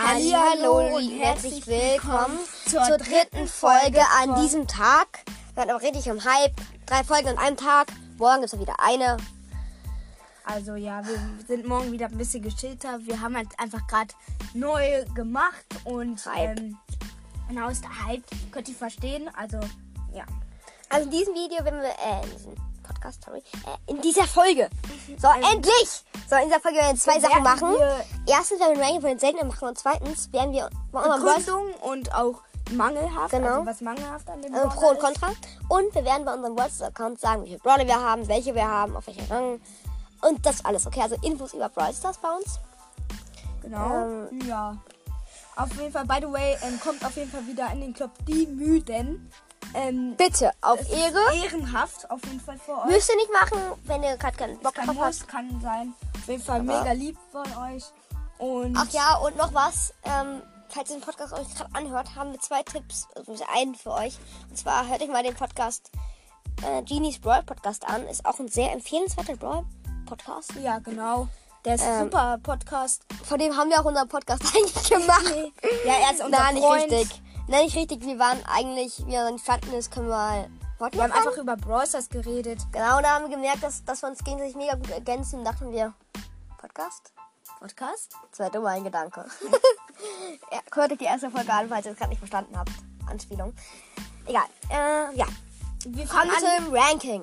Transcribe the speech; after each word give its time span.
Hallo 0.00 0.96
und 0.96 1.10
herzlich 1.18 1.66
willkommen 1.66 2.38
zur 2.66 2.98
dritten 2.98 3.48
Folge 3.48 4.00
an 4.22 4.40
diesem 4.40 4.68
Tag. 4.68 5.24
Wir 5.54 5.56
waren 5.56 5.70
aber 5.70 5.82
richtig 5.82 6.06
im 6.06 6.24
Hype. 6.24 6.54
Drei 6.86 7.02
Folgen 7.02 7.26
an 7.30 7.38
einem 7.38 7.56
Tag. 7.56 7.88
Morgen 8.16 8.44
ist 8.44 8.56
wieder 8.60 8.76
eine. 8.78 9.16
Also 10.44 10.76
ja, 10.76 11.04
wir 11.04 11.18
sind 11.48 11.66
morgen 11.66 11.90
wieder 11.90 12.06
ein 12.06 12.16
bisschen 12.16 12.44
gechillter. 12.44 13.00
Wir 13.06 13.20
haben 13.20 13.36
halt 13.36 13.48
einfach 13.58 13.84
gerade 13.88 14.14
neu 14.54 15.04
gemacht 15.16 15.66
und 15.82 16.24
Hype. 16.26 16.60
ähm, 16.60 16.78
genau 17.48 17.68
ist 17.68 17.82
der 17.82 18.06
Hype. 18.06 18.22
Könnt 18.52 18.68
ihr 18.68 18.76
verstehen? 18.76 19.28
Also 19.36 19.58
ja. 20.14 20.24
Also 20.90 21.06
in 21.06 21.10
diesem 21.10 21.34
Video 21.34 21.64
werden 21.64 21.80
wir, 21.80 21.90
äh, 21.90 22.24
Podcast, 22.88 23.24
sorry, 23.24 23.38
äh, 23.38 23.90
in 23.92 24.00
dieser 24.00 24.26
Folge. 24.26 24.68
So, 25.20 25.28
endlich! 25.28 26.02
So, 26.28 26.36
in 26.36 26.46
dieser 26.48 26.60
Folge 26.60 26.78
werden 26.78 26.96
wir 26.96 27.00
zwei 27.00 27.20
Sachen 27.20 27.42
machen. 27.42 27.70
wir- 27.72 28.04
Erstens 28.26 28.60
werden 28.60 28.76
wir 28.76 28.84
ein 28.84 28.84
Ranking 28.84 29.00
von 29.00 29.10
den 29.10 29.18
Seltenen 29.18 29.48
machen 29.48 29.68
und 29.68 29.78
zweitens 29.78 30.32
werden 30.32 30.52
wir 30.52 30.68
Begründung 30.92 31.72
und 31.82 32.14
auch 32.14 32.42
mangelhaft. 32.72 33.30
Genau. 33.30 33.48
Also 33.48 33.66
was 33.66 33.80
mangelhaft 33.80 34.28
an 34.28 34.42
dem 34.42 34.54
äh, 34.54 34.60
Pro 34.68 34.88
und. 34.88 34.98
Contra. 34.98 35.28
Und 35.68 35.94
wir 35.94 36.04
werden 36.04 36.24
bei 36.24 36.34
unserem 36.34 36.58
WhatsApp-Account 36.58 37.20
sagen, 37.20 37.42
wie 37.44 37.48
viele 37.48 37.60
Brawler 37.60 37.86
wir 37.86 38.00
haben, 38.00 38.26
welche 38.28 38.54
wir 38.54 38.66
haben, 38.68 38.96
auf 38.96 39.06
welche 39.06 39.28
Rang. 39.30 39.60
Und 40.20 40.44
das 40.44 40.64
alles, 40.64 40.86
okay? 40.86 41.02
Also 41.02 41.16
Infos 41.22 41.54
über 41.54 41.68
Brawl 41.68 41.94
Stars 41.94 42.18
bei 42.18 42.28
uns. 42.30 42.58
Genau. 43.62 44.26
ja. 44.46 44.76
Auf 45.56 45.72
jeden 45.76 45.92
Fall, 45.92 46.04
by 46.06 46.18
the 46.20 46.30
way, 46.32 46.56
ähm, 46.62 46.78
kommt 46.80 47.04
auf 47.04 47.16
jeden 47.16 47.30
Fall 47.30 47.44
wieder 47.46 47.70
in 47.72 47.80
den 47.80 47.94
Club 47.94 48.10
die 48.26 48.46
Müden. 48.46 49.30
Ähm, 49.74 50.14
Bitte, 50.16 50.50
auf 50.60 50.80
Ehre. 50.90 51.18
ehrenhaft 51.44 52.10
auf 52.10 52.24
jeden 52.24 52.40
Fall 52.40 52.58
für 52.58 52.72
euch. 52.78 52.86
Müsst 52.86 53.10
ihr 53.10 53.16
nicht 53.16 53.32
machen, 53.32 53.58
wenn 53.84 54.02
ihr 54.02 54.16
gerade 54.16 54.36
keinen 54.36 54.58
Bock 54.60 54.74
drauf 54.74 54.96
habt. 54.98 55.28
kann 55.28 55.60
sein. 55.62 55.94
Auf 56.16 56.26
jeden 56.28 56.42
Fall 56.42 56.60
Aber- 56.60 56.78
mega 56.80 56.92
lieb 56.92 57.16
von 57.32 57.44
euch. 57.64 57.84
Und 58.38 58.76
Ach 58.76 58.88
ja, 58.92 59.16
und 59.16 59.36
noch 59.36 59.52
was. 59.52 59.92
Ähm, 60.04 60.42
falls 60.68 60.90
ihr 60.90 60.96
den 60.96 61.02
Podcast 61.02 61.32
euch 61.32 61.54
gerade 61.54 61.74
anhört, 61.74 62.14
haben 62.14 62.32
wir 62.32 62.40
zwei 62.40 62.62
Tipps, 62.62 63.08
also 63.16 63.34
einen 63.54 63.74
für 63.74 63.90
euch. 63.92 64.16
Und 64.48 64.56
zwar 64.56 64.86
hört 64.88 65.02
euch 65.02 65.08
mal 65.08 65.22
den 65.22 65.34
Podcast 65.34 65.90
äh, 66.64 66.82
Genies 66.82 67.18
Brawl 67.20 67.42
Podcast 67.42 67.86
an. 67.86 68.06
Ist 68.06 68.24
auch 68.24 68.38
ein 68.38 68.48
sehr 68.48 68.72
empfehlenswerter 68.72 69.36
Brawl 69.36 69.64
Podcast. 70.06 70.52
ja, 70.62 70.78
genau. 70.78 71.28
Der 71.64 71.74
ist 71.74 71.84
Ähm, 71.84 72.04
super 72.04 72.38
Podcast. 72.42 73.02
Von 73.24 73.38
dem 73.38 73.56
haben 73.56 73.68
wir 73.70 73.80
auch 73.80 73.84
unseren 73.84 74.08
Podcast 74.08 74.42
eigentlich 74.56 74.88
gemacht. 74.88 75.34
Ja, 75.84 75.94
er 75.94 76.12
ist 76.12 76.22
unser 76.24 76.38
Nein, 76.38 76.54
nicht 76.54 76.64
Freund. 76.64 76.92
richtig. 76.92 77.22
Nein, 77.48 77.64
nicht 77.64 77.76
richtig. 77.76 78.02
Wir 78.04 78.18
waren 78.18 78.38
eigentlich, 78.46 79.06
wie 79.06 79.14
er 79.14 79.24
dann 79.24 79.38
standen 79.38 79.72
ist, 79.72 79.90
können 79.90 80.08
wir 80.08 80.14
mal 80.14 80.50
Podcast 80.78 80.94
Wir 80.94 81.02
haben 81.02 81.12
einfach 81.12 81.36
über 81.38 81.56
Brawl 81.56 81.86
Stars 81.86 82.10
geredet. 82.10 82.60
Genau, 82.72 83.00
da 83.00 83.14
haben 83.14 83.24
wir 83.24 83.34
gemerkt, 83.34 83.62
dass, 83.62 83.82
dass 83.86 84.02
wir 84.02 84.10
uns 84.10 84.22
gegenseitig 84.22 84.54
mega 84.54 84.74
gut 84.74 84.90
ergänzen. 84.90 85.42
dachten 85.44 85.72
wir, 85.72 85.94
Podcast? 86.58 87.14
Podcast? 87.58 88.12
Das 88.30 88.40
war 88.40 88.50
dummer 88.50 88.68
ein 88.68 88.84
Gedanke. 88.84 89.24
ja, 90.52 90.58
hört 90.74 90.92
euch 90.92 90.98
die 90.98 91.06
erste 91.06 91.30
Folge 91.30 91.50
an, 91.50 91.70
falls 91.70 91.86
ihr 91.86 91.92
es 91.92 91.98
gerade 91.98 92.10
nicht 92.10 92.18
verstanden 92.18 92.56
habt. 92.56 92.70
Anspielung. 93.06 93.54
Egal. 94.26 94.44
Äh, 94.70 95.16
ja. 95.16 95.26
Wir 95.86 96.06
Kommen 96.06 96.30
fangen 96.30 96.44
an. 96.58 96.64
zum 96.66 96.74
Ranking. 96.74 97.22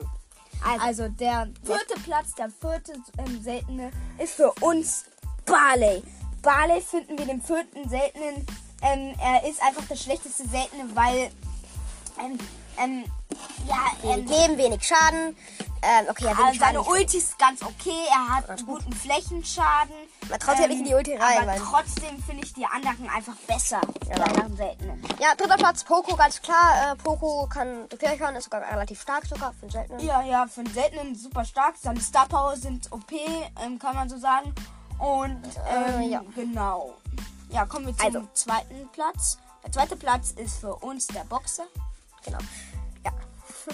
Also, 0.65 0.85
Also 0.85 1.09
der 1.09 1.49
vierte 1.63 1.99
Platz, 2.03 2.33
der 2.33 2.49
vierte 2.49 2.93
ähm, 3.19 3.43
seltene, 3.43 3.91
ist 4.17 4.33
für 4.33 4.51
uns 4.61 5.05
Barley. 5.45 6.01
Barley 6.41 6.81
finden 6.81 7.15
wir 7.17 7.27
den 7.27 7.41
vierten 7.43 7.87
seltenen. 7.87 8.47
Ähm, 8.85 9.15
er 9.19 9.49
ist 9.49 9.61
einfach 9.61 9.83
das 9.89 10.03
schlechteste 10.03 10.47
seltene, 10.47 10.95
weil 10.95 11.31
ähm, 12.19 12.37
ähm, 12.77 13.05
ja, 13.67 14.11
ähm, 14.11 14.25
geben 14.25 14.57
wenig 14.57 14.83
Schaden. 14.83 15.35
Ähm, 15.81 16.05
okay, 16.09 16.25
ja, 16.25 16.31
äh, 16.31 16.37
wenig 16.37 16.59
seine 16.59 16.79
Schaden. 16.79 16.91
Ulti 16.91 17.17
ist 17.17 17.37
ganz 17.39 17.61
okay. 17.61 18.05
Er 18.09 18.35
hat 18.35 18.49
einen 18.49 18.65
guten 18.65 18.91
Flächenschaden. 18.93 19.95
Man 20.29 20.39
traut 20.39 20.59
ja 20.59 20.67
nicht 20.67 20.79
in 20.79 20.85
die 20.85 20.93
Ulti 20.93 21.15
rein, 21.15 21.47
Aber 21.47 21.55
trotzdem 21.57 22.21
finde 22.23 22.43
ich 22.43 22.53
die 22.53 22.65
anderen 22.65 23.09
einfach 23.09 23.35
besser. 23.47 23.81
Die 24.05 24.11
anderen 24.13 24.55
seltenen. 24.57 25.01
Ja, 25.19 25.35
dritter 25.35 25.57
Platz, 25.57 25.83
Poco, 25.83 26.15
ganz 26.15 26.41
klar. 26.41 26.93
Äh, 26.93 26.95
Poco 26.95 27.47
kann 27.47 27.87
durchhauen, 27.89 28.35
ist 28.35 28.45
sogar 28.45 28.61
relativ 28.71 29.01
stark 29.01 29.25
sogar 29.25 29.53
für 29.53 29.67
den 29.67 29.71
seltenen. 29.71 30.05
Ja, 30.05 30.21
ja, 30.23 30.47
für 30.47 30.63
den 30.63 30.73
seltenen 30.73 31.15
super 31.15 31.45
stark. 31.45 31.75
Seine 31.81 32.01
Star 32.01 32.27
Power 32.27 32.55
sind 32.55 32.91
OP, 32.91 33.11
ähm, 33.63 33.77
kann 33.79 33.95
man 33.95 34.09
so 34.09 34.17
sagen. 34.17 34.53
Und 34.97 35.41
ähm, 35.69 36.01
Äh, 36.01 36.07
ja. 36.07 36.21
genau. 36.35 36.95
Ja, 37.55 37.65
kommen 37.65 37.85
wir 37.87 37.95
zum 37.95 38.05
Also. 38.05 38.27
zweiten 38.33 38.89
Platz. 38.91 39.37
Der 39.63 39.71
zweite 39.71 39.95
Platz 39.95 40.31
ist 40.31 40.57
für 40.59 40.75
uns 40.75 41.07
der 41.07 41.23
Boxer. 41.23 41.63
Genau. 42.25 42.39
Ja. 43.05 43.11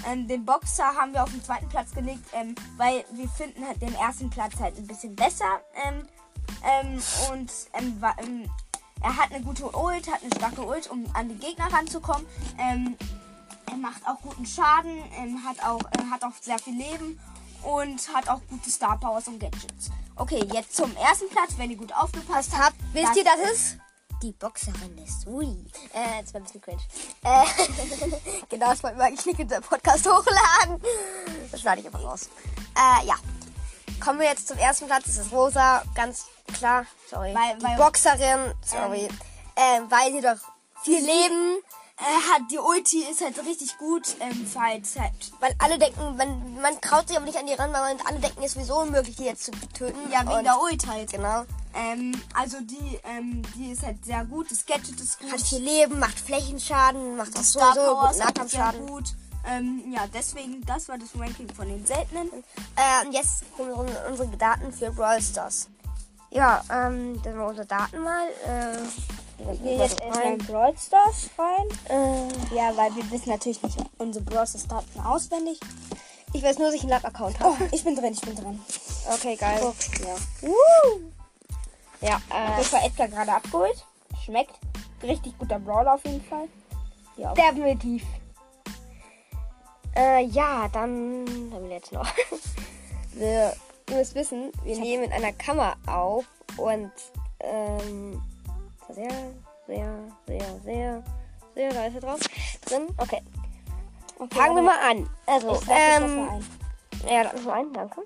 Ähm, 0.08 0.26
den 0.28 0.46
Boxer 0.46 0.86
haben 0.86 1.12
wir 1.14 1.22
auf 1.24 1.32
den 1.32 1.44
zweiten 1.44 1.68
Platz 1.68 1.92
gelegt, 1.92 2.24
ähm, 2.32 2.56
weil 2.78 3.04
wir 3.12 3.28
finden 3.28 3.66
halt 3.68 3.82
den 3.82 3.94
ersten 3.96 4.30
Platz 4.30 4.54
halt 4.60 4.78
ein 4.78 4.88
bisschen 4.88 5.16
besser. 5.18 5.60
Ähm, 5.86 6.08
ähm, 6.64 7.02
und 7.32 7.52
ähm, 7.74 8.00
wa- 8.00 8.16
ähm, 8.20 8.50
er 9.02 9.18
hat 9.18 9.34
eine 9.34 9.44
gute 9.44 9.66
Ult, 9.76 10.10
hat 10.10 10.22
eine 10.22 10.34
starke 10.34 10.64
Ult, 10.66 10.90
um 10.90 11.04
an 11.14 11.28
die 11.28 11.36
Gegner 11.36 11.74
ranzukommen. 11.74 12.26
Er 12.58 13.78
macht 13.78 14.08
auch 14.08 14.22
guten 14.22 14.46
Schaden, 14.46 15.02
hat, 15.44 15.62
auch, 15.66 15.82
äh, 15.92 16.10
hat 16.10 16.24
auch 16.24 16.34
sehr 16.40 16.58
viel 16.60 16.78
Leben 16.78 17.20
und 17.64 18.14
hat 18.14 18.28
auch 18.30 18.42
gute 18.50 18.70
Star 18.70 19.00
Powers 19.00 19.28
und 19.28 19.40
Gadgets. 19.40 19.90
Okay, 20.16 20.44
jetzt 20.54 20.76
zum 20.76 20.96
ersten 20.98 21.30
Platz, 21.30 21.52
wenn 21.58 21.72
ihr 21.72 21.78
gut 21.78 21.94
aufgepasst 21.96 22.52
habt. 22.58 22.76
Wisst 22.94 23.16
ihr, 23.16 23.24
das 23.24 23.52
ist 23.52 23.78
die 24.22 24.34
Boxerin 24.34 24.96
des 24.98 25.22
Sui. 25.22 25.66
Äh, 25.94 26.22
das 26.24 26.34
war 26.34 26.42
ein 26.42 26.44
bisschen 26.44 26.62
cringe. 26.62 26.82
Äh, 27.24 27.46
genau, 28.50 28.68
das 28.70 28.84
wollten 28.84 28.98
wir 28.98 29.06
eigentlich 29.06 29.26
nicht 29.26 29.40
in 29.40 29.48
der 29.48 29.62
Podcast 29.62 30.06
hochladen. 30.08 30.82
Das 31.52 31.62
schneide 31.62 31.82
ich 31.82 31.88
einfach 31.88 32.04
raus. 32.04 32.30
Äh, 32.76 33.08
ja. 33.08 33.16
Kommen 34.00 34.20
wir 34.20 34.28
jetzt 34.28 34.48
zum 34.48 34.58
ersten 34.58 34.86
Platz. 34.88 35.04
Das 35.06 35.18
ist 35.18 35.32
Rosa, 35.32 35.84
ganz 35.96 36.26
klar. 36.54 36.86
Sorry. 37.10 37.34
Weil- 37.34 37.58
die 37.58 37.64
weil- 37.64 37.78
Boxerin, 37.78 38.54
sorry. 38.64 39.08
Ähm, 39.56 39.90
weil 39.90 40.12
sie 40.12 40.22
doch 40.22 40.38
viel 40.84 41.00
Leben. 41.04 41.58
Hat 42.04 42.42
die 42.52 42.58
Ulti, 42.60 43.04
ist 43.04 43.22
halt 43.22 43.38
richtig 43.46 43.78
gut, 43.78 44.16
ähm, 44.20 44.48
falls 44.52 44.98
halt 45.00 45.12
Weil 45.40 45.54
alle 45.60 45.78
denken, 45.80 46.16
man, 46.18 46.60
man 46.62 46.80
traut 46.82 47.08
sich 47.08 47.18
aber 47.18 47.26
nicht 47.26 47.38
an 47.38 47.46
die 47.48 47.54
ran, 47.54 47.72
weil 47.74 47.96
man, 47.96 48.06
alle 48.08 48.20
denken, 48.20 48.40
es 48.40 48.48
ist 48.48 48.54
sowieso 48.56 48.80
unmöglich, 48.82 49.16
die 49.16 49.26
jetzt 49.26 49.44
zu 49.46 49.52
töten. 49.74 49.98
Ja, 50.12 50.22
wegen 50.22 50.38
Und- 50.40 50.44
der 50.46 50.60
Ult 50.62 50.88
halt. 50.88 51.12
Genau. 51.12 51.44
Ähm, 51.74 52.22
also 52.34 52.58
die, 52.62 53.00
ähm, 53.06 53.42
die 53.56 53.72
ist 53.72 53.84
halt 53.84 54.04
sehr 54.04 54.26
gut. 54.26 54.52
Das 54.52 54.66
Gadget 54.66 55.00
ist 55.00 55.20
gut. 55.20 55.32
Hat 55.32 55.42
viel 55.42 55.60
Leben, 55.64 56.00
macht 56.00 56.20
Flächenschaden, 56.20 57.16
macht 57.16 57.38
auch 57.38 57.44
so, 57.44 57.60
Star 57.60 57.74
so 57.76 57.80
Power 57.82 58.02
gut 58.02 58.12
ist 58.12 58.12
auch 58.12 58.14
sehr 58.16 58.26
Nahkampfschaden. 58.26 58.88
gut. 58.88 59.06
Ähm, 59.48 59.84
ja, 59.94 60.06
deswegen, 60.14 60.64
das 60.66 60.88
war 60.90 60.98
das 60.98 61.10
Ranking 61.18 61.48
von 61.54 61.68
den 61.68 61.86
seltenen. 61.86 62.30
Äh, 62.76 63.06
und 63.06 63.14
jetzt 63.14 63.44
unsere, 63.58 64.08
unsere 64.10 64.28
Daten 64.38 64.72
für 64.74 64.92
Brawl 64.92 65.22
Stars. 65.22 65.68
Ja, 66.30 66.64
ähm, 66.70 67.22
dann 67.24 67.38
mal 67.38 67.46
unsere 67.48 67.66
Daten 67.66 68.00
mal. 68.00 68.28
Äh, 68.46 68.78
Hier 69.62 69.78
jetzt 69.78 70.00
erstmal 70.02 70.34
in 70.34 70.38
Brawl 70.40 70.74
Stars 70.78 71.30
rein. 71.38 71.68
äh, 71.90 72.56
Ja, 72.56 72.76
weil 72.76 72.96
wir 72.96 73.10
wissen 73.12 73.30
natürlich 73.30 73.62
nicht 73.64 73.78
unsere 73.98 74.24
Brawl 74.26 74.48
Stars 74.48 74.68
Daten 74.68 75.00
auswendig. 75.02 75.60
ich 76.34 76.44
weiß 76.44 76.58
nur, 76.58 76.68
dass 76.68 76.76
ich 76.76 76.82
einen 76.82 76.92
Lab-Account 76.92 77.38
Oh, 77.42 77.46
habe. 77.56 77.70
ich 77.72 77.84
bin 77.84 77.96
drin, 77.96 78.14
ich 78.14 78.22
bin 78.22 78.36
drin. 78.36 78.60
Okay, 79.14 79.36
geil. 79.36 79.60
Ja. 82.02 82.08
Ja, 82.08 82.22
Das 82.58 82.70
äh, 82.70 82.74
war 82.74 82.86
Edgar 82.86 83.08
gerade 83.08 83.34
abgeholt. 83.34 83.86
Schmeckt. 84.26 84.54
Richtig 85.04 85.38
guter 85.38 85.60
Brawler 85.60 85.96
auf 85.96 86.06
jeden 86.06 86.24
Fall. 86.24 86.48
Ja, 87.18 87.34
definitiv. 87.34 88.04
Äh, 89.96 90.24
ja, 90.26 90.68
dann 90.72 91.26
haben 91.54 91.68
wir 91.68 91.76
jetzt 91.76 91.92
noch. 91.92 92.08
wir, 93.14 93.54
ihr 93.90 93.96
müsst 93.96 94.16
wissen, 94.16 94.52
wir 94.64 94.78
nehmen 94.80 95.04
in 95.06 95.12
einer 95.12 95.34
Kammer 95.34 95.76
auf 95.86 96.26
und, 96.58 96.92
ähm, 97.42 98.22
sehr, 98.94 99.34
sehr, 99.68 99.94
sehr, 100.28 100.60
sehr, 100.64 101.04
sehr, 101.56 101.72
er 101.72 102.00
drauf. 102.00 102.20
Drin, 102.66 102.88
okay. 102.98 103.22
okay, 104.20 104.36
Fangen 104.36 104.56
wir 104.56 104.64
mal 104.64 104.80
an. 104.90 105.10
Also, 105.26 105.54
Ich 105.54 105.68
jetzt 105.68 105.70
ähm, 105.70 106.30
ein. 106.30 106.44
ja, 107.08 107.32
mich 107.34 107.46
mal 107.46 107.54
ein, 107.54 107.74
danke. 107.74 108.02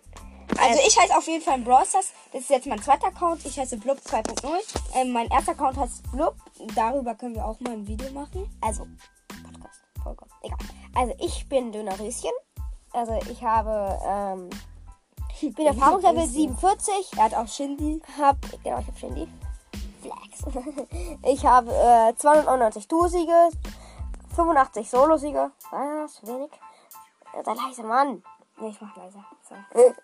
Also 0.58 0.80
ich 0.88 0.98
heiße 0.98 1.18
auf 1.18 1.28
jeden 1.28 1.44
Fall 1.44 1.60
Brawl 1.60 1.86
Stars. 1.86 2.14
Das 2.32 2.42
ist 2.42 2.50
jetzt 2.50 2.68
mein 2.68 2.82
zweiter 2.82 3.08
Account. 3.08 3.46
Ich 3.46 3.60
heiße 3.60 3.78
Blub 3.78 3.98
2.0. 3.98 4.48
Ähm, 4.96 5.12
mein 5.12 5.28
erster 5.30 5.52
Account 5.52 5.78
heißt 5.78 6.12
Blub. 6.12 6.36
Darüber 6.76 7.16
können 7.16 7.36
wir 7.36 7.46
auch 7.46 7.60
mal 7.60 7.74
ein 7.74 7.88
Video 7.88 8.10
machen. 8.12 8.50
Also, 8.62 8.88
Podcast, 9.28 9.82
vollkommen. 10.02 10.32
Egal. 10.44 10.58
Also, 10.96 11.16
ich 11.20 11.48
bin 11.50 11.72
Dönerröschen. 11.72 12.32
Also, 12.94 13.20
ich 13.30 13.44
habe, 13.44 14.00
ähm, 14.08 14.50
bin 15.54 15.66
Erfahrungslevel 15.66 16.28
47. 16.28 16.94
Er 17.18 17.24
hat 17.24 17.34
auch 17.34 17.48
Shindy. 17.48 18.02
Hab, 18.18 18.38
genau, 18.64 18.80
ich 18.80 18.88
habe 18.88 18.98
Shindy. 18.98 19.28
Flex. 20.02 20.35
ich 21.24 21.46
habe 21.46 21.72
äh, 21.72 22.16
299 22.16 22.88
Duo-Siege, 22.88 23.50
85 24.36 24.90
Solo-Siege. 24.90 25.52
Was? 25.72 26.26
Wenig? 26.26 26.52
Sei 27.44 27.54
leise, 27.54 27.84
Mann. 27.84 28.24
Nee, 28.60 28.70
ich 28.70 28.82
mach 28.82 28.96
leiser. 28.96 29.26
So. 29.48 29.56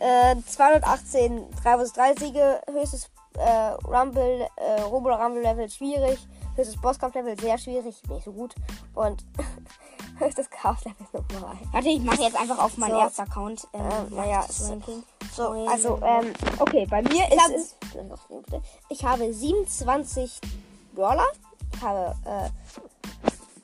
Äh, 0.00 0.36
218 0.46 1.50
3 1.62 1.78
vs 1.78 1.92
3 1.92 2.14
Siege, 2.16 2.60
höchstes 2.70 3.08
äh, 3.38 3.70
Rumble, 3.86 4.46
äh, 4.56 4.80
Robo 4.82 5.10
Rumble 5.10 5.42
Level 5.42 5.68
schwierig, 5.70 6.18
höchstes 6.56 6.80
Bosskampf 6.80 7.14
Level 7.14 7.38
sehr 7.38 7.56
schwierig, 7.56 8.02
nicht 8.08 8.24
so 8.24 8.32
gut 8.32 8.54
und 8.94 9.24
höchstes 10.18 10.48
Chaos 10.50 10.84
Level 10.84 11.24
normal. 11.32 11.56
Warte, 11.72 11.88
ich 11.88 12.00
mache 12.02 12.22
jetzt 12.22 12.36
einfach 12.36 12.58
auf 12.58 12.76
meinen 12.76 12.92
So. 12.92 12.98
ersten 13.00 13.22
Account. 13.22 13.68
Ähm, 13.72 13.80
Ähm, 13.90 14.16
naja, 14.16 14.44
das 14.46 14.70
Ranking. 14.70 15.02
So, 15.34 15.48
also, 15.68 15.98
ähm, 16.02 16.32
okay, 16.60 16.86
bei 16.88 17.02
mir 17.02 17.24
Ich 17.26 17.34
ist 17.34 17.50
es. 17.56 17.76
Ich 18.88 19.04
habe 19.04 19.32
27 19.32 20.40
Brawler. 20.94 21.26
Ich 21.74 21.82
habe, 21.82 22.14
äh, 22.24 22.50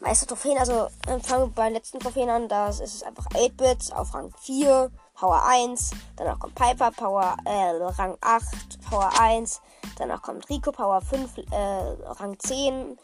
meiste 0.01 0.27
Trophäen, 0.27 0.59
also 0.59 0.89
äh, 1.07 1.21
fangen 1.21 1.45
wir 1.45 1.55
bei 1.55 1.65
den 1.65 1.75
letzten 1.75 2.01
Trophäen 2.01 2.29
an. 2.29 2.49
Da 2.49 2.69
ist 2.69 2.81
es 2.81 3.03
einfach 3.03 3.27
8-Bits 3.29 3.93
auf 3.93 4.15
Rang 4.15 4.33
4, 4.41 4.91
Power 5.15 5.45
1. 5.47 5.91
Danach 6.17 6.39
kommt 6.39 6.55
Piper, 6.57 6.91
Power, 6.91 7.37
äh, 7.45 7.71
Rang 7.83 8.17
8, 8.21 8.81
Power 8.89 9.11
1. 9.21 9.61
Danach 9.99 10.23
kommt 10.23 10.49
Rico, 10.49 10.73
Power 10.73 11.01
5, 11.03 11.39
äh, 11.39 11.43
Rang 12.05 12.39
10. 12.39 12.99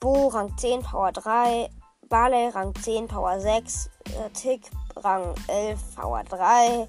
Bo, 0.00 0.28
Rang 0.28 0.56
10, 0.56 0.82
Power 0.82 1.12
3. 1.12 1.68
Barley, 2.10 2.48
Rang 2.48 2.74
10, 2.74 3.06
Power 3.06 3.40
6. 3.40 3.88
Äh, 4.06 4.30
Tick, 4.30 4.62
Rang 4.96 5.34
11, 5.46 5.94
Power 5.94 6.24
3. 6.24 6.88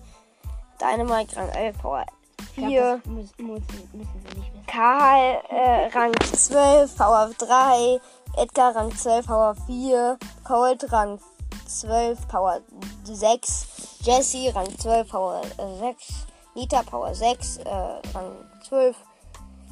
Dynamite, 0.80 1.38
Rang 1.38 1.50
11, 1.50 1.78
Power 1.78 2.06
4. 2.56 3.02
Muss, 3.06 3.30
muss, 3.38 3.62
müssen 3.94 3.94
sie 3.94 3.98
nicht 3.98 4.54
wissen. 4.54 4.66
Karl, 4.66 5.42
äh, 5.50 5.88
Rang 5.94 6.12
12, 6.20 6.98
Power 6.98 7.30
3. 7.38 8.02
Edgar, 8.36 8.76
Rang 8.76 8.92
12, 8.92 9.28
Power 9.28 9.56
4. 9.68 10.18
Colt, 10.44 10.92
Rang 10.92 11.20
12, 11.68 12.28
Power 12.28 12.62
6. 13.04 14.00
Jesse, 14.02 14.52
Rang 14.56 14.76
12, 14.76 15.08
Power 15.08 15.42
äh, 15.60 15.80
6. 15.80 16.26
Nita, 16.56 16.82
Power 16.82 17.14
6, 17.14 17.58
äh, 17.58 17.70
Rang 17.70 18.32
12. 18.68 18.96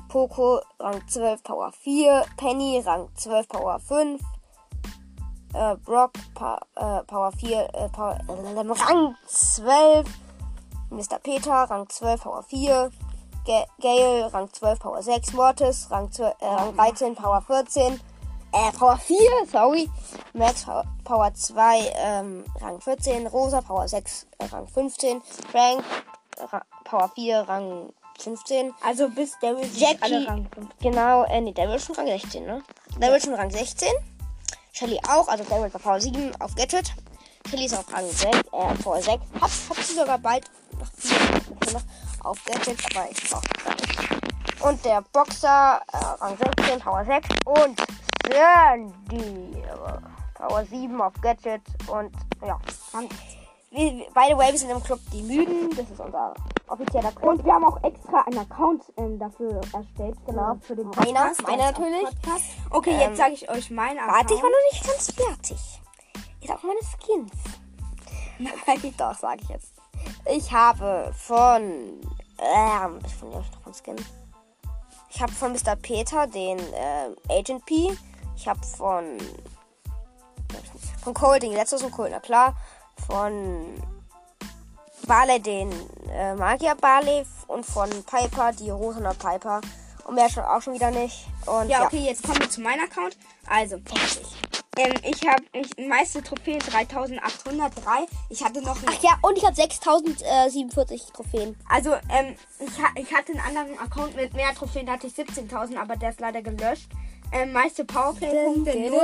Poco, 0.10 0.62
Rang 0.80 1.02
12, 1.08 1.44
Power 1.44 1.72
4. 1.72 2.24
Penny, 2.38 2.80
Rang 2.86 3.10
12, 3.16 3.50
Power 3.50 3.80
5. 3.80 4.22
Äh, 5.54 5.76
Brock, 5.78 6.12
pa 6.36 6.60
äh, 6.76 7.04
Power 7.06 7.32
4, 7.32 7.70
äh, 7.74 7.90
Power, 7.90 8.18
äh, 8.28 8.60
Rang 8.60 9.16
12. 9.28 10.08
Mr. 10.92 11.20
Peter, 11.22 11.52
Rang 11.70 11.88
12, 11.90 12.22
Power 12.24 12.44
4. 12.44 12.92
Ga- 13.46 13.66
Gale, 13.82 14.32
Rang 14.34 14.52
12, 14.52 14.80
Power 14.80 15.02
6. 15.02 15.34
Mortis, 15.34 15.88
Rang, 15.90 16.12
12, 16.12 16.36
äh, 16.40 16.46
Rang 16.46 16.76
13, 16.76 17.16
Power 17.16 17.42
14. 17.42 18.00
Äh, 18.52 18.72
Power 18.78 18.98
4, 18.98 19.18
sorry. 19.52 19.90
Max, 20.34 20.66
Power, 20.66 20.84
Power 21.04 21.34
2, 21.34 21.94
ähm, 21.96 22.44
Rang 22.62 22.80
14. 22.82 23.28
Rosa, 23.28 23.62
Power 23.62 23.88
6, 23.88 24.28
äh, 24.40 24.46
Rang 24.46 24.68
15. 24.68 25.22
Frank, 25.52 25.84
Ra 26.52 26.62
Power 26.84 27.10
4, 27.16 27.42
Rang 27.48 27.92
15. 28.20 28.74
Also 28.84 29.10
bis 29.10 29.38
Daryl 29.40 29.68
Jackie, 29.76 29.98
alle 30.02 30.28
Rang 30.28 30.48
5. 30.54 30.68
genau, 30.80 31.24
äh, 31.26 31.42
nee, 31.42 31.54
der 31.54 31.70
will 31.70 31.80
schon 31.80 31.96
Rang 31.96 32.08
16, 32.08 32.46
ne? 32.46 32.62
Der 33.00 33.12
will 33.12 33.22
schon 33.22 33.34
Rang 33.36 33.50
16. 33.50 33.90
Shelly 34.72 35.00
auch, 35.08 35.28
also 35.28 35.44
der 35.44 35.62
will 35.62 35.70
bei 35.70 35.80
Power 35.80 36.00
7 36.00 36.32
auf 36.40 36.56
Gadget. 36.56 36.94
Shelly 37.50 37.66
ist 37.66 37.76
auf 37.78 37.92
Rang 37.94 38.06
6, 38.10 38.38
äh, 38.38 38.42
Power 38.84 39.02
6. 39.02 39.24
Hab, 39.42 39.42
hab 39.42 39.78
sie 39.84 39.94
sogar 39.96 40.18
bald 40.20 40.46
noch 40.78 40.88
vier 40.98 41.74
noch 41.74 41.82
auf 42.26 42.38
Gadget, 42.46 42.80
aber 42.96 43.10
ich 43.12 43.30
brauche 43.30 43.48
gar 43.64 43.76
nicht. 43.76 44.62
Und 44.62 44.86
der 44.86 45.02
Boxer, 45.14 45.82
äh, 45.92 45.98
Rang 45.98 46.38
16, 46.38 46.80
Power 46.80 47.06
6. 47.06 47.28
Und 47.46 47.82
Sandy, 48.32 49.62
äh, 49.62 50.36
Power 50.36 50.66
7 50.66 51.02
auf 51.02 51.14
Gadget. 51.22 51.62
Und 51.88 52.14
ja, 52.46 52.60
Rang- 52.94 53.10
wir, 53.72 53.92
by 54.14 54.28
the 54.30 54.38
way, 54.38 54.52
wir 54.52 54.58
sind 54.58 54.70
im 54.70 54.84
Club 54.84 55.00
Die 55.14 55.22
Müden. 55.22 55.70
Das 55.76 55.90
ist 55.90 56.00
unser 56.00 56.34
offizieller 56.68 57.12
Club. 57.12 57.32
Und 57.32 57.46
wir 57.46 57.54
haben 57.54 57.66
auch 57.66 57.84
extra 57.84 58.22
einen 58.22 58.40
Account 58.40 58.84
ähm, 58.98 59.20
dafür 59.20 59.62
erstellt. 59.74 60.18
Genau. 60.26 60.56
Für 60.62 60.76
den 60.76 60.88
Meiner, 60.90 61.06
Podcast, 61.06 61.44
meiner 61.44 61.64
auch 61.64 61.80
natürlich. 61.80 62.04
Podcast. 62.04 62.46
Okay, 62.72 62.92
Ähm, 62.94 63.00
jetzt 63.00 63.18
sage 63.18 63.34
ich 63.34 63.50
euch 63.50 63.72
meinen 63.72 64.00
Account. 64.00 64.18
Warte, 64.18 64.34
ich 64.34 64.44
war 64.44 64.50
noch 64.50 64.72
nicht 64.72 64.88
ganz 64.88 65.12
fertig. 65.12 65.82
Ich 66.42 66.48
sag 66.48 66.64
meine 66.64 66.80
Skins. 66.80 67.32
Nein, 68.40 68.94
doch, 68.98 69.16
sage 69.16 69.42
ich 69.44 69.50
jetzt. 69.50 69.74
Ich 70.26 70.52
habe 70.52 71.14
von. 71.16 71.62
Ähm, 71.62 73.00
ich 73.06 73.16
von, 73.16 73.30
ich 73.30 73.36
noch 73.36 73.62
von 73.62 73.74
Skin. 73.74 73.96
Ich 75.10 75.22
habe 75.22 75.32
von 75.32 75.52
Mr. 75.52 75.76
Peter 75.76 76.28
den 76.28 76.60
ähm, 76.74 77.16
Agent 77.30 77.66
P. 77.66 77.96
Ich 78.36 78.48
habe 78.48 78.64
von. 78.66 79.18
Von 81.04 81.14
Cole 81.14 81.40
den 81.40 81.54
letztes 81.54 81.84
und 81.84 81.92
Cole, 81.92 82.10
na 82.12 82.20
klar. 82.20 82.56
Von 83.10 83.74
Barley 85.08 85.40
den 85.42 85.72
äh, 86.12 86.36
Magier 86.36 86.76
Barley 86.76 87.26
und 87.48 87.66
von 87.66 87.90
Piper 88.06 88.52
die 88.54 88.70
Rosaner 88.70 89.14
Piper. 89.16 89.62
Und 90.06 90.16
mehr 90.16 90.30
schon 90.30 90.44
auch 90.44 90.62
schon 90.62 90.74
wieder 90.74 90.92
nicht. 90.92 91.26
Und 91.46 91.70
Ja, 91.70 91.82
ja, 91.82 91.86
okay, 91.86 92.00
jetzt 92.00 92.24
kommen 92.24 92.40
wir 92.40 92.50
zu 92.50 92.62
meinem 92.62 92.84
Account. 92.84 93.16
Also, 93.48 93.76
ähm, 94.78 94.94
ich 95.04 95.28
habe 95.28 95.44
ich, 95.54 95.88
meiste 95.88 96.22
Trophäen 96.24 96.60
3803. 96.60 98.08
Ich 98.30 98.44
hatte 98.44 98.62
noch 98.62 98.78
Ach 98.88 99.04
ja, 99.04 99.18
und 99.22 99.38
ich 99.38 99.46
habe 99.46 99.56
6047 99.56 101.04
Trophäen. 101.14 101.56
also 101.70 101.94
ähm, 102.10 102.36
ich, 102.60 102.82
ha- 102.82 102.92
ich 102.96 103.14
hatte 103.14 103.34
einen 103.34 103.42
anderen 103.42 103.78
Account 103.80 104.16
mit 104.16 104.34
mehr 104.34 104.54
Trophäen, 104.56 104.86
da 104.88 104.94
hatte 104.94 105.08
ich 105.08 105.14
17.000, 105.14 105.78
aber 105.78 105.96
der 105.96 106.10
ist 106.12 106.20
leider 106.20 106.42
gelöscht. 106.42 106.90
Ähm, 107.32 107.52
meiste 107.54 107.86
Powerplay-Punkte 107.86 108.72
Dun, 108.72 108.82
dun, 108.84 108.92
0, 108.92 109.00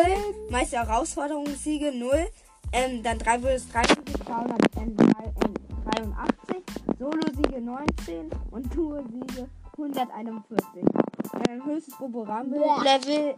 meiste 0.49 0.77
Herausforderungssiege 0.77 1.91
0, 1.91 2.27
ähm, 2.71 3.03
dann 3.03 3.19
3 3.19 3.39
vs 3.39 3.67
3 3.69 3.81
283, 4.25 6.63
Solo-Siege 6.99 7.61
19 7.61 8.29
und 8.51 8.73
Tour-Siege 8.73 9.47
141. 9.73 10.83
Ähm, 11.49 11.65
höchstes 11.65 11.97
Boborambe-Level 11.97 13.35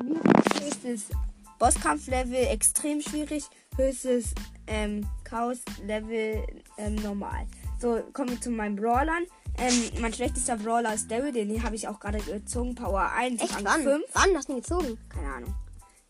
schwierig, 0.00 0.20
höchstes 0.60 1.08
Bosskampf-Level 1.58 2.46
extrem 2.50 3.00
schwierig, 3.00 3.44
höchstes 3.76 4.34
ähm, 4.66 5.06
Chaos-Level 5.24 6.46
ähm, 6.78 6.94
normal. 6.96 7.46
So, 7.78 8.00
kommen 8.12 8.30
wir 8.30 8.40
zu 8.40 8.50
meinen 8.50 8.76
Brawlern. 8.76 9.24
Ähm, 9.58 10.00
mein 10.00 10.12
schlechtester 10.12 10.56
Brawler 10.56 10.94
ist 10.94 11.10
Daryl, 11.10 11.32
den 11.32 11.62
habe 11.62 11.74
ich 11.74 11.88
auch 11.88 12.00
gerade 12.00 12.18
gezogen. 12.18 12.74
Power 12.74 13.10
1, 13.14 13.42
Echt? 13.42 13.56
Rang 13.56 13.64
Wann? 13.64 13.82
5. 13.82 14.04
Wann 14.12 14.36
hast 14.36 14.48
du 14.48 14.52
ihn 14.52 14.60
gezogen? 14.60 14.98
Keine 15.08 15.34
Ahnung. 15.34 15.54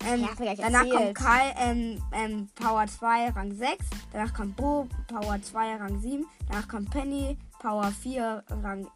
Ähm, 0.07 0.23
Ja, 0.23 0.55
danach 0.57 0.81
erzählt. 0.87 0.95
kommt 0.95 1.15
Karl, 1.15 1.55
ähm, 1.59 2.03
ähm, 2.13 2.49
Power 2.55 2.87
2, 2.87 3.31
Rang 3.31 3.55
6. 3.55 3.85
Danach 4.13 4.33
kommt 4.35 4.57
Bo, 4.57 4.89
Power 5.09 5.41
2, 5.43 5.77
Rang 5.77 6.01
7. 6.01 6.27
Danach 6.49 6.69
kommt 6.69 6.91
Penny, 6.91 7.37
Power 7.59 7.91
4, 7.93 8.43
Rang 8.63 8.87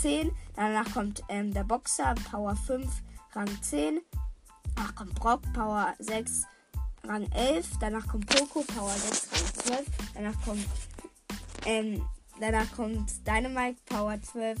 10. 0.00 0.30
Danach 0.56 0.92
kommt 0.92 1.22
ähm, 1.28 1.52
der 1.54 1.64
Boxer, 1.64 2.14
Power 2.30 2.56
5, 2.56 2.86
Rang 3.34 3.48
10. 3.62 4.00
Danach 4.74 4.94
kommt 4.94 5.14
Brock, 5.14 5.42
Power 5.54 5.94
6, 6.00 6.42
Rang 7.06 7.30
11. 7.32 7.66
Danach 7.80 8.06
kommt 8.08 8.26
Poco, 8.26 8.62
Power 8.62 8.90
6, 8.90 9.28
Rang 9.32 9.64
12. 9.76 9.86
Danach 10.14 10.44
kommt, 10.44 10.66
ähm, 11.66 12.02
danach 12.40 12.70
kommt 12.74 13.10
Dynamite, 13.26 13.78
Power 13.86 14.20
12, 14.20 14.58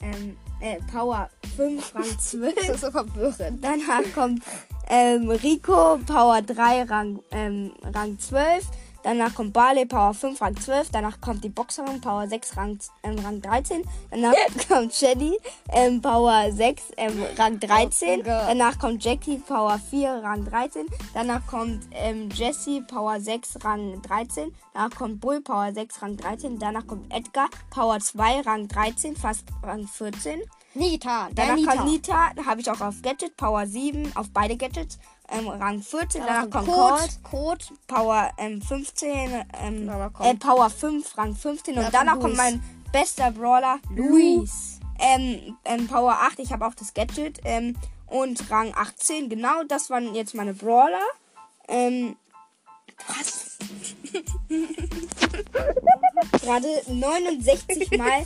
ähm, 0.00 0.36
äh, 0.60 0.80
Power 0.92 1.28
5, 1.56 1.94
Rang 1.94 2.04
12. 2.18 2.54
Das 2.54 2.68
ist 2.68 2.80
so 2.82 2.90
verwirrend. 2.92 3.64
Danach 3.64 4.02
kommt 4.14 4.44
ähm, 4.88 5.30
Rico, 5.30 5.98
Power 6.06 6.42
3, 6.42 6.82
Rang, 6.84 7.20
ähm, 7.30 7.72
Rang 7.82 8.18
12. 8.18 8.64
Danach 9.04 9.34
kommt 9.34 9.52
Barley, 9.52 9.84
Power 9.84 10.14
5, 10.14 10.40
Rang 10.40 10.56
12. 10.56 10.90
Danach 10.90 11.20
kommt 11.20 11.44
die 11.44 11.50
Boxerin, 11.50 12.00
Power 12.00 12.26
6, 12.26 12.56
Rang, 12.56 12.78
ähm, 13.02 13.18
Rang 13.18 13.42
13. 13.42 13.84
Danach 14.10 14.32
kommt 14.68 14.94
Shelly, 14.94 15.36
ähm, 15.72 16.00
Power 16.00 16.50
6, 16.50 16.82
ähm, 16.96 17.22
Rang 17.36 17.60
13. 17.60 18.20
Oh 18.20 18.22
Gott. 18.22 18.48
Danach 18.48 18.78
kommt 18.78 19.04
Jackie, 19.04 19.36
Power 19.36 19.78
4, 19.78 20.22
Rang 20.22 20.46
13. 20.46 20.86
Danach 21.12 21.46
kommt 21.46 21.82
ähm, 21.92 22.30
Jessie, 22.30 22.80
Power 22.80 23.20
6, 23.20 23.58
Rang 23.62 24.00
13. 24.00 24.54
Danach 24.72 24.96
kommt 24.96 25.20
Bull, 25.20 25.42
Power 25.42 25.70
6, 25.74 26.00
Rang 26.00 26.16
13. 26.16 26.58
Danach 26.58 26.86
kommt 26.86 27.12
Edgar, 27.12 27.50
Power 27.68 28.00
2, 28.00 28.40
Rang 28.40 28.68
13, 28.68 29.16
fast 29.16 29.44
Rang 29.62 29.86
14. 29.86 30.40
Nita, 30.74 31.28
Danach 31.34 31.56
Nita. 31.56 31.72
kommt 31.72 31.84
Nita, 31.90 32.30
da 32.34 32.44
habe 32.46 32.60
ich 32.60 32.70
auch 32.70 32.80
auf 32.80 33.00
Gadget, 33.02 33.36
Power 33.36 33.66
7, 33.66 34.16
auf 34.16 34.30
beide 34.30 34.56
Gadgets, 34.56 34.98
ähm, 35.28 35.48
Rang 35.48 35.80
14. 35.80 36.22
Danach 36.26 36.50
kommt 36.50 36.66
Code, 36.66 37.02
Code. 37.22 37.64
Power 37.86 38.30
ähm, 38.38 38.60
15, 38.60 39.44
ähm, 39.62 39.86
Danach 39.86 40.20
äh, 40.20 40.34
Power 40.34 40.68
5, 40.70 41.16
Rang 41.16 41.34
15. 41.34 41.74
Und 41.74 41.80
Danach 41.80 41.92
danach 41.92 42.18
kommt 42.18 42.36
mein 42.36 42.62
bester 42.92 43.30
Brawler, 43.30 43.78
Luis. 43.94 44.80
Ähm, 44.98 45.56
ähm, 45.64 45.86
Power 45.86 46.12
8, 46.22 46.40
ich 46.40 46.52
habe 46.52 46.66
auch 46.66 46.74
das 46.74 46.92
Gadget. 46.92 47.40
Ähm, 47.44 47.76
und 48.06 48.50
Rang 48.50 48.72
18, 48.74 49.28
genau, 49.28 49.62
das 49.66 49.90
waren 49.90 50.14
jetzt 50.14 50.34
meine 50.34 50.54
Brawler. 50.54 51.00
Was? 53.08 53.58
Gerade 56.42 56.68
69 56.86 57.98
Mal 57.98 58.24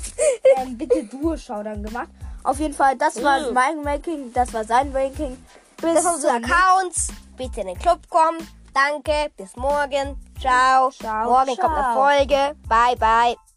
ähm, 0.57 0.77
bitte 0.77 1.05
Duo-Showdown 1.05 1.83
gemacht. 1.83 2.09
Auf 2.45 2.59
jeden 2.61 2.75
Fall, 2.75 2.97
das 2.97 3.23
war 3.23 3.41
Mhm. 3.41 3.53
mein 3.55 3.87
Ranking, 3.87 4.33
das 4.33 4.53
war 4.55 4.65
sein 4.65 4.91
Ranking. 4.95 5.37
Bis 5.81 6.03
sind 6.03 6.15
unsere 6.15 6.41
zum 6.41 6.45
Accounts. 6.45 7.09
Bitte 7.37 7.61
in 7.61 7.67
den 7.69 7.79
Club 7.79 8.01
kommen. 8.09 8.47
Danke. 8.75 9.31
Bis 9.37 9.55
morgen. 9.57 10.17
Ciao. 10.41 10.91
Ciao, 10.91 11.31
morgen 11.31 11.57
kommt 11.57 11.75
eine 11.75 11.83
ciao. 11.83 11.95
Folge. 11.95 12.57
Bye, 12.69 12.97
bye. 12.97 13.48